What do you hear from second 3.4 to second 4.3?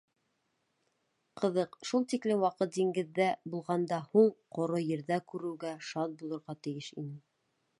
булғандан